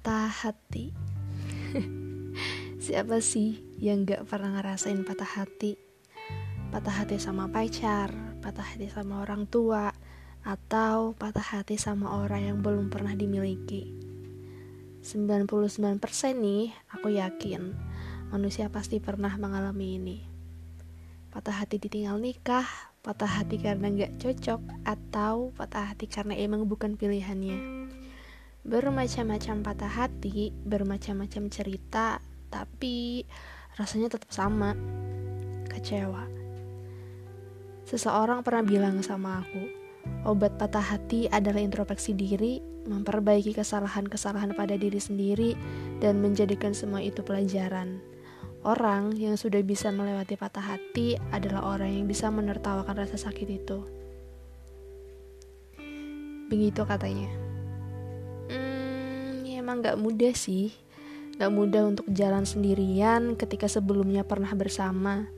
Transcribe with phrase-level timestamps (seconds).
[0.00, 0.92] hati.
[2.84, 5.76] Siapa sih yang gak pernah ngerasain patah hati?
[6.72, 8.08] Patah hati sama pacar
[8.40, 9.92] Patah hati sama orang tua
[10.40, 13.92] Atau patah hati sama orang yang belum pernah dimiliki.
[15.04, 15.84] 99%
[16.40, 17.76] nih aku yakin
[18.32, 20.18] Manusia pasti pernah mengalami ini.
[21.28, 22.66] Patah hati ditinggal nikah
[23.04, 27.81] Patah hati karena gak cocok Atau patah hati karena emang bukan pilihannya
[28.72, 33.20] bermacam-macam patah hati, bermacam-macam cerita, tapi
[33.76, 34.72] rasanya tetap sama.
[35.68, 36.24] Kecewa.
[37.84, 39.68] Seseorang pernah bilang sama aku,
[40.24, 45.52] obat patah hati adalah introspeksi diri, memperbaiki kesalahan-kesalahan pada diri sendiri,
[46.00, 48.00] dan menjadikan semua itu pelajaran.
[48.64, 53.84] Orang yang sudah bisa melewati patah hati adalah orang yang bisa menertawakan rasa sakit itu.
[56.48, 57.41] Begitu katanya
[59.62, 60.74] emang gak mudah sih.
[61.38, 65.30] Gak mudah untuk jalan sendirian ketika sebelumnya pernah bersama.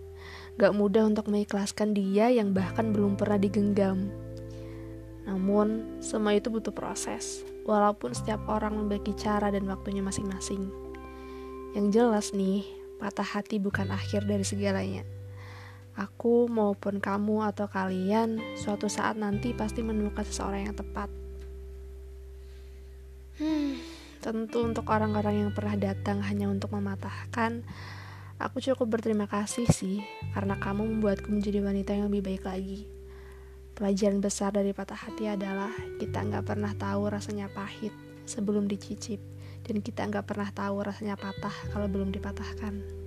[0.56, 4.08] Gak mudah untuk mengikhlaskan dia yang bahkan belum pernah digenggam.
[5.28, 10.68] Namun, semua itu butuh proses Walaupun setiap orang memiliki cara dan waktunya masing-masing.
[11.72, 12.60] Yang jelas nih,
[13.00, 15.00] patah hati bukan akhir dari segalanya.
[15.96, 21.08] Aku maupun kamu atau kalian suatu saat nanti pasti menemukan seseorang yang tepat.
[23.40, 23.80] Hmm,
[24.24, 27.60] Tentu untuk orang-orang yang pernah datang hanya untuk mematahkan,
[28.40, 30.00] aku cukup berterima kasih sih
[30.32, 32.88] karena kamu membuatku menjadi wanita yang lebih baik lagi.
[33.76, 35.68] Pelajaran besar dari patah hati adalah
[36.00, 37.92] kita nggak pernah tahu rasanya pahit
[38.24, 39.20] sebelum dicicip
[39.68, 43.03] dan kita nggak pernah tahu rasanya patah kalau belum dipatahkan.